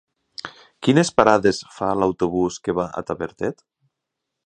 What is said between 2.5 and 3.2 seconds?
que va a